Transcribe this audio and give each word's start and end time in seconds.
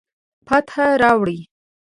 فتح 0.47 0.73
راوړي 1.01 1.39